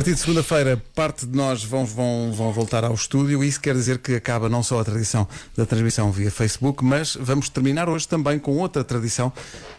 partir 0.00 0.14
de 0.14 0.20
segunda-feira, 0.20 0.82
parte 0.94 1.26
de 1.26 1.36
nós 1.36 1.62
vão, 1.62 1.84
vão, 1.84 2.32
vão 2.32 2.50
voltar 2.54 2.84
ao 2.84 2.94
estúdio 2.94 3.44
e 3.44 3.48
isso 3.48 3.60
quer 3.60 3.74
dizer 3.74 3.98
que 3.98 4.14
acaba 4.14 4.48
não 4.48 4.62
só 4.62 4.80
a 4.80 4.84
tradição 4.84 5.28
da 5.54 5.66
transmissão 5.66 6.10
via 6.10 6.30
Facebook, 6.30 6.82
mas 6.82 7.18
vamos 7.20 7.50
terminar 7.50 7.86
hoje 7.86 8.08
também 8.08 8.38
com 8.38 8.56
outra 8.56 8.82
tradição 8.82 9.30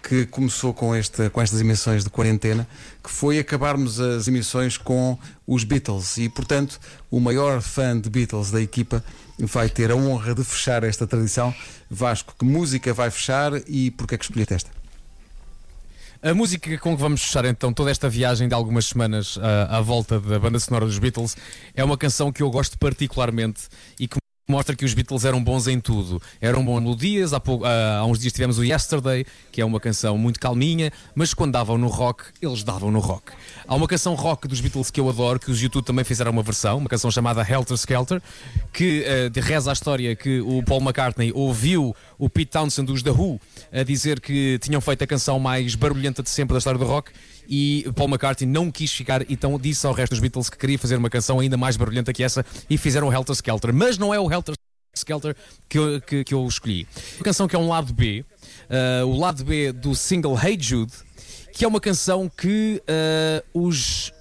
que 0.08 0.28
começou 0.28 0.76
com, 0.76 0.96
este, 0.96 1.28
com 1.32 1.42
estas 1.42 1.60
emissões 1.60 2.04
de 2.04 2.12
quarentena, 2.12 2.68
que 3.04 3.10
foi 3.10 3.40
acabarmos 3.40 4.00
as 4.00 4.28
emissões 4.28 4.78
com 4.78 5.18
os 5.48 5.64
Beatles. 5.64 6.20
E, 6.20 6.30
portanto, 6.30 6.80
o 7.10 7.20
maior 7.20 7.60
fã 7.60 8.00
de 8.00 8.08
Beatles 8.08 8.52
da 8.52 8.62
equipa 8.62 9.04
vai 9.40 9.70
ter 9.70 9.90
a 9.90 9.96
honra 9.96 10.36
de 10.36 10.44
fechar 10.44 10.84
esta 10.84 11.08
tradição. 11.08 11.52
Vasco, 11.90 12.36
que 12.38 12.46
música 12.46 12.94
vai 12.94 13.10
fechar 13.10 13.54
e 13.68 13.90
porquê 13.90 14.14
é 14.14 14.18
que 14.20 14.26
escolheste 14.26 14.54
esta? 14.54 14.81
A 16.24 16.36
música 16.36 16.78
com 16.78 16.96
que 16.96 17.02
vamos 17.02 17.24
fechar 17.24 17.46
então 17.46 17.74
toda 17.74 17.90
esta 17.90 18.08
viagem 18.08 18.48
de 18.48 18.54
algumas 18.54 18.86
semanas 18.86 19.38
uh, 19.38 19.42
à 19.70 19.82
volta 19.82 20.20
da 20.20 20.38
banda 20.38 20.60
sonora 20.60 20.86
dos 20.86 21.00
Beatles 21.00 21.36
é 21.74 21.84
uma 21.84 21.98
canção 21.98 22.32
que 22.32 22.44
eu 22.44 22.52
gosto 22.52 22.78
particularmente 22.78 23.64
e 24.00 24.08
que 24.08 24.22
mostra 24.48 24.76
que 24.76 24.84
os 24.84 24.94
Beatles 24.94 25.26
eram 25.26 25.44
bons 25.44 25.68
em 25.68 25.80
tudo. 25.80 26.22
Eram 26.40 26.64
bons 26.64 26.82
melodias, 26.82 27.34
há, 27.34 27.40
pouco, 27.40 27.66
há, 27.66 27.98
há 27.98 28.06
uns 28.06 28.20
dias 28.20 28.34
tivemos 28.34 28.58
o 28.58 28.64
Yesterday, 28.64 29.26
que 29.52 29.62
é 29.62 29.66
uma 29.66 29.80
canção 29.80 30.18
muito 30.18 30.40
calminha, 30.40 30.92
mas 31.16 31.34
quando 31.34 31.54
davam 31.54 31.78
no 31.78 31.88
rock, 31.88 32.26
eles 32.42 32.64
davam 32.64 32.92
no 32.92 33.00
rock. 33.00 33.32
Há 33.68 33.76
uma 33.76 33.88
canção 33.88 34.14
rock 34.16 34.48
dos 34.48 34.60
Beatles 34.60 34.92
que 34.92 35.00
eu 35.00 35.10
adoro, 35.10 35.40
que 35.40 35.50
os 35.50 35.62
YouTube 35.62 35.86
também 35.86 36.04
fizeram 36.04 36.32
uma 36.32 36.44
versão, 36.44 36.78
uma 36.78 36.90
canção 36.90 37.10
chamada 37.10 37.42
Helter 37.42 37.78
Skelter, 37.78 38.22
que 38.74 39.06
uh, 39.06 39.40
reza 39.42 39.72
a 39.72 39.74
história 39.74 40.16
que 40.16 40.42
o 40.42 40.64
Paul 40.64 40.82
McCartney 40.82 41.32
ouviu 41.34 41.96
o 42.18 42.30
Pete 42.30 42.52
Townsend 42.52 42.88
dos 42.88 43.02
The 43.02 43.12
Who 43.12 43.40
a 43.72 43.84
dizer 43.84 44.20
que 44.20 44.60
tinham 44.60 44.82
feito 44.82 45.04
a 45.04 45.08
canção 45.08 45.40
mais 45.40 45.76
barulhenta 45.76 46.22
de 46.22 46.30
sempre 46.30 46.54
da 46.54 46.58
história 46.58 46.78
do 46.78 46.86
rock 46.86 47.12
e 47.48 47.86
Paul 47.96 48.08
McCartney 48.08 48.50
não 48.50 48.72
quis 48.72 48.94
ficar, 48.94 49.30
então 49.30 49.60
disse 49.60 49.86
ao 49.86 49.94
resto 49.94 50.12
dos 50.12 50.20
Beatles 50.20 50.50
que 50.50 50.58
queria 50.58 50.80
fazer 50.80 50.96
uma 50.96 51.10
canção 51.10 51.40
ainda 51.40 51.58
mais 51.58 51.76
barulhenta 51.76 52.14
que 52.14 52.24
essa 52.24 52.46
e 52.70 52.78
fizeram 52.78 53.10
o 53.10 53.14
Helter 53.14 53.36
Skelter. 53.36 53.74
Mas 53.74 53.98
não 53.98 54.14
é 54.14 54.20
o 54.20 54.31
Helter 54.32 54.56
Skelter 54.96 55.36
que 55.70 55.78
eu, 55.78 56.02
que, 56.02 56.24
que 56.24 56.34
eu 56.34 56.46
escolhi. 56.48 56.88
A 57.20 57.24
canção 57.24 57.48
que 57.48 57.56
é 57.56 57.60
um 57.60 57.68
lado 57.68 57.94
B, 57.94 58.26
uh, 58.70 59.06
o 59.06 59.18
lado 59.18 59.44
B 59.44 59.72
do 59.72 59.96
single 59.96 60.38
Hey 60.38 60.58
Jude, 60.60 60.92
que 61.54 61.66
é 61.66 61.68
uma 61.68 61.80
canção 61.80 62.30
que 62.30 62.82
uh, 62.84 63.68
os 63.68 64.12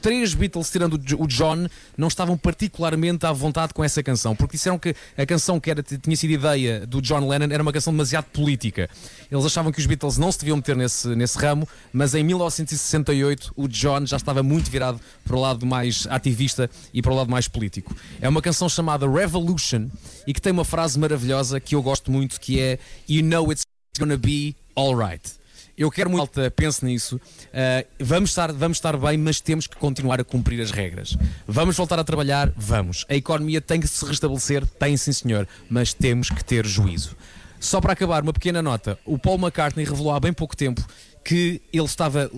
três 0.00 0.34
Beatles, 0.34 0.70
tirando 0.70 0.94
o 1.18 1.26
John, 1.26 1.66
não 1.96 2.08
estavam 2.08 2.36
particularmente 2.36 3.26
à 3.26 3.32
vontade 3.32 3.72
com 3.74 3.84
essa 3.84 4.02
canção, 4.02 4.34
porque 4.34 4.56
disseram 4.56 4.78
que 4.78 4.94
a 5.16 5.26
canção 5.26 5.60
que 5.60 5.70
era, 5.70 5.82
tinha 5.82 6.16
sido 6.16 6.30
ideia 6.30 6.86
do 6.86 7.00
John 7.00 7.26
Lennon 7.26 7.52
era 7.52 7.62
uma 7.62 7.72
canção 7.72 7.92
demasiado 7.92 8.26
política. 8.26 8.88
Eles 9.30 9.44
achavam 9.44 9.72
que 9.72 9.80
os 9.80 9.86
Beatles 9.86 10.18
não 10.18 10.32
se 10.32 10.38
deviam 10.38 10.56
meter 10.56 10.76
nesse, 10.76 11.08
nesse 11.08 11.38
ramo, 11.38 11.68
mas 11.92 12.14
em 12.14 12.22
1968 12.22 13.52
o 13.56 13.68
John 13.68 14.06
já 14.06 14.16
estava 14.16 14.42
muito 14.42 14.70
virado 14.70 15.00
para 15.24 15.36
o 15.36 15.40
lado 15.40 15.66
mais 15.66 16.06
ativista 16.08 16.70
e 16.92 17.02
para 17.02 17.12
o 17.12 17.16
lado 17.16 17.30
mais 17.30 17.48
político. 17.48 17.94
É 18.20 18.28
uma 18.28 18.42
canção 18.42 18.68
chamada 18.68 19.08
Revolution 19.08 19.88
e 20.26 20.32
que 20.32 20.40
tem 20.40 20.52
uma 20.52 20.64
frase 20.64 20.98
maravilhosa 20.98 21.60
que 21.60 21.74
eu 21.74 21.82
gosto 21.82 22.10
muito, 22.10 22.40
que 22.40 22.60
é 22.60 22.78
You 23.08 23.22
know 23.24 23.50
it's 23.50 23.64
gonna 23.98 24.16
be 24.16 24.54
alright. 24.76 25.38
Eu 25.78 25.92
quero 25.92 26.10
muito 26.10 26.22
alta, 26.22 26.50
pense 26.50 26.84
nisso. 26.84 27.16
Uh, 27.16 27.86
vamos, 28.00 28.30
estar, 28.30 28.52
vamos 28.52 28.78
estar 28.78 28.96
bem, 28.96 29.16
mas 29.16 29.40
temos 29.40 29.68
que 29.68 29.76
continuar 29.76 30.20
a 30.20 30.24
cumprir 30.24 30.60
as 30.60 30.72
regras. 30.72 31.16
Vamos 31.46 31.76
voltar 31.76 32.00
a 32.00 32.04
trabalhar? 32.04 32.52
Vamos. 32.56 33.06
A 33.08 33.14
economia 33.14 33.60
tem 33.60 33.80
que 33.80 33.86
se 33.86 34.04
restabelecer? 34.04 34.66
Tem 34.66 34.96
sim, 34.96 35.12
senhor. 35.12 35.46
Mas 35.70 35.94
temos 35.94 36.30
que 36.30 36.44
ter 36.44 36.66
juízo. 36.66 37.16
Só 37.60 37.80
para 37.80 37.92
acabar, 37.92 38.24
uma 38.24 38.32
pequena 38.32 38.60
nota. 38.60 38.98
O 39.04 39.16
Paul 39.16 39.38
McCartney 39.38 39.84
revelou 39.84 40.12
há 40.12 40.18
bem 40.18 40.32
pouco 40.32 40.56
tempo 40.56 40.84
que 41.28 41.60
ele 41.70 41.84
estava, 41.84 42.30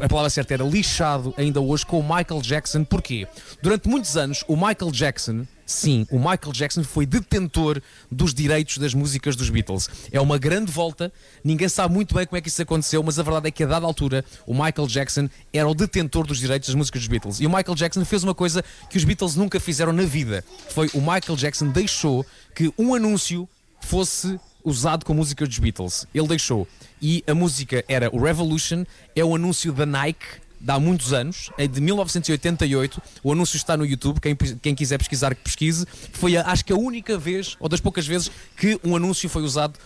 a 0.00 0.08
palavra 0.08 0.30
certa 0.30 0.54
era 0.54 0.62
lixado 0.62 1.34
ainda 1.36 1.60
hoje 1.60 1.84
com 1.84 1.98
o 1.98 2.02
Michael 2.02 2.40
Jackson. 2.40 2.84
Porquê? 2.84 3.26
Durante 3.60 3.88
muitos 3.88 4.16
anos, 4.16 4.44
o 4.46 4.54
Michael 4.54 4.92
Jackson, 4.92 5.44
sim, 5.66 6.06
o 6.12 6.16
Michael 6.16 6.52
Jackson 6.52 6.84
foi 6.84 7.06
detentor 7.06 7.82
dos 8.08 8.32
direitos 8.32 8.78
das 8.78 8.94
músicas 8.94 9.34
dos 9.34 9.50
Beatles. 9.50 9.90
É 10.12 10.20
uma 10.20 10.38
grande 10.38 10.70
volta, 10.70 11.12
ninguém 11.42 11.68
sabe 11.68 11.92
muito 11.92 12.14
bem 12.14 12.24
como 12.24 12.38
é 12.38 12.40
que 12.40 12.46
isso 12.46 12.62
aconteceu, 12.62 13.02
mas 13.02 13.18
a 13.18 13.24
verdade 13.24 13.48
é 13.48 13.50
que 13.50 13.64
a 13.64 13.66
dada 13.66 13.84
altura 13.84 14.24
o 14.46 14.54
Michael 14.54 14.86
Jackson 14.86 15.28
era 15.52 15.66
o 15.68 15.74
detentor 15.74 16.24
dos 16.24 16.38
direitos 16.38 16.68
das 16.68 16.76
músicas 16.76 17.02
dos 17.02 17.08
Beatles. 17.08 17.40
E 17.40 17.46
o 17.46 17.50
Michael 17.50 17.74
Jackson 17.74 18.04
fez 18.04 18.22
uma 18.22 18.32
coisa 18.32 18.64
que 18.88 18.96
os 18.96 19.02
Beatles 19.02 19.34
nunca 19.34 19.58
fizeram 19.58 19.92
na 19.92 20.04
vida. 20.04 20.44
Foi 20.68 20.88
o 20.94 21.00
Michael 21.00 21.34
Jackson 21.36 21.66
deixou 21.66 22.24
que 22.54 22.72
um 22.78 22.94
anúncio 22.94 23.48
fosse 23.80 24.38
usado 24.66 25.06
com 25.06 25.14
música 25.14 25.46
dos 25.46 25.58
Beatles. 25.58 26.06
Ele 26.12 26.26
deixou. 26.26 26.66
E 27.00 27.22
a 27.26 27.34
música 27.34 27.84
era 27.88 28.14
o 28.14 28.20
Revolution, 28.22 28.84
é 29.14 29.24
o 29.24 29.34
anúncio 29.34 29.72
da 29.72 29.86
Nike 29.86 30.26
de 30.60 30.72
há 30.72 30.80
muitos 30.80 31.12
anos, 31.12 31.50
é 31.56 31.66
de 31.66 31.80
1988. 31.80 33.00
O 33.22 33.32
anúncio 33.32 33.56
está 33.56 33.76
no 33.76 33.86
YouTube, 33.86 34.20
quem, 34.20 34.34
quem 34.34 34.74
quiser 34.74 34.98
pesquisar, 34.98 35.34
que 35.34 35.42
pesquise. 35.42 35.86
Foi, 36.12 36.36
acho 36.36 36.64
que, 36.64 36.72
a 36.72 36.76
única 36.76 37.16
vez, 37.16 37.56
ou 37.60 37.68
das 37.68 37.80
poucas 37.80 38.06
vezes, 38.06 38.30
que 38.56 38.80
um 38.82 38.96
anúncio 38.96 39.28
foi 39.28 39.42
usado 39.42 39.78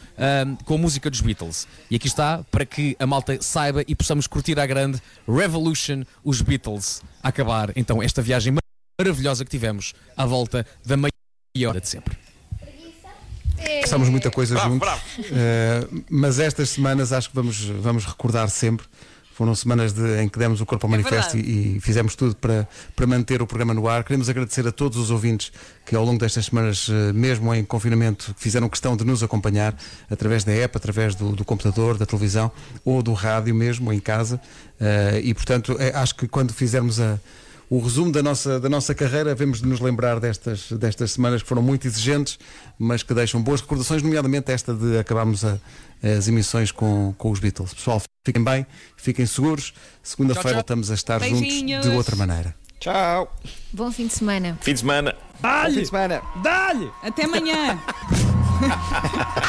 um, 0.46 0.56
com 0.56 0.74
a 0.74 0.78
música 0.78 1.10
dos 1.10 1.20
Beatles. 1.20 1.66
E 1.90 1.96
aqui 1.96 2.06
está, 2.06 2.42
para 2.50 2.64
que 2.64 2.96
a 2.98 3.06
malta 3.06 3.40
saiba 3.42 3.84
e 3.86 3.94
possamos 3.94 4.26
curtir 4.26 4.58
à 4.58 4.66
grande 4.66 5.00
Revolution, 5.28 6.04
os 6.24 6.40
Beatles. 6.40 7.02
A 7.22 7.28
acabar, 7.28 7.72
então, 7.76 8.02
esta 8.02 8.22
viagem 8.22 8.54
maravilhosa 9.00 9.44
que 9.44 9.50
tivemos 9.50 9.92
à 10.16 10.24
volta 10.24 10.66
da 10.84 10.96
maior 10.96 11.80
de 11.80 11.88
sempre. 11.88 12.19
Passamos 13.80 14.08
muita 14.08 14.30
coisa 14.30 14.54
bravo, 14.54 14.74
juntos. 14.74 14.88
Bravo. 14.88 15.02
Uh, 15.20 16.04
mas 16.08 16.38
estas 16.38 16.70
semanas 16.70 17.12
acho 17.12 17.28
que 17.28 17.34
vamos, 17.34 17.60
vamos 17.60 18.04
recordar 18.04 18.48
sempre. 18.48 18.86
Foram 19.40 19.54
semanas 19.54 19.94
de, 19.94 20.22
em 20.22 20.28
que 20.28 20.38
demos 20.38 20.60
o 20.60 20.66
corpo 20.66 20.86
ao 20.86 20.92
é 20.92 20.98
manifesto 20.98 21.34
e, 21.34 21.78
e, 21.78 21.80
fizemos 21.80 22.14
tudo 22.14 22.36
para, 22.36 22.68
para 22.94 23.06
manter 23.06 23.40
o 23.40 23.46
programa 23.46 23.72
no 23.72 23.88
ar. 23.88 24.04
Queremos 24.04 24.28
agradecer 24.28 24.68
a 24.68 24.70
todos 24.70 24.98
os 24.98 25.10
ouvintes 25.10 25.50
que 25.86 25.96
ao 25.96 26.04
longo 26.04 26.18
destas 26.18 26.44
semanas, 26.44 26.88
eh, 26.90 27.10
mesmo 27.14 27.54
em 27.54 27.64
confinamento, 27.64 28.34
fizeram 28.36 28.68
questão 28.68 28.94
de 28.94 29.02
nos 29.02 29.22
acompanhar 29.22 29.74
através 30.10 30.44
da 30.44 30.52
app, 30.52 30.76
através 30.76 31.14
do, 31.14 31.32
do 31.32 31.42
computador, 31.42 31.96
da 31.96 32.04
televisão 32.04 32.52
ou 32.84 33.02
do 33.02 33.14
rádio 33.14 33.54
mesmo, 33.54 33.90
em 33.90 33.98
casa. 33.98 34.38
Uh, 34.78 35.20
e 35.22 35.32
portanto, 35.32 35.74
é, 35.80 35.96
acho 35.96 36.16
que 36.16 36.28
quando 36.28 36.52
fizermos 36.52 37.00
a 37.00 37.18
o 37.70 37.78
resumo 37.78 38.10
da 38.10 38.20
nossa, 38.20 38.58
da 38.58 38.68
nossa 38.68 38.92
carreira, 38.96 39.26
devemos 39.32 39.60
de 39.60 39.68
nos 39.68 39.78
lembrar 39.78 40.18
destas, 40.18 40.72
destas 40.72 41.12
semanas 41.12 41.40
que 41.40 41.48
foram 41.48 41.62
muito 41.62 41.86
exigentes, 41.86 42.36
mas 42.76 43.04
que 43.04 43.14
deixam 43.14 43.40
boas 43.40 43.60
recordações, 43.60 44.02
nomeadamente 44.02 44.50
esta 44.50 44.74
de 44.74 44.98
acabarmos 44.98 45.44
a, 45.44 45.56
as 46.02 46.26
emissões 46.26 46.72
com, 46.72 47.14
com 47.16 47.30
os 47.30 47.38
Beatles. 47.38 47.72
Pessoal, 47.72 48.02
fiquem 48.24 48.42
bem, 48.42 48.66
fiquem 48.96 49.24
seguros. 49.24 49.72
Segunda-feira 50.02 50.54
voltamos 50.54 50.90
a 50.90 50.94
estar 50.94 51.20
Beijinhos. 51.20 51.76
juntos 51.76 51.90
de 51.90 51.96
outra 51.96 52.16
maneira. 52.16 52.56
Tchau. 52.80 53.32
Bom 53.72 53.92
fim 53.92 54.08
de 54.08 54.14
semana. 54.14 54.58
Fim 54.60 54.72
de 54.72 54.80
semana. 54.80 55.14
Dá-lhe. 55.40 55.74
Fim 55.74 55.80
de 55.82 55.86
semana. 55.86 56.22
Dá-lhe. 56.42 56.90
Até 57.04 57.24
amanhã. 57.24 57.78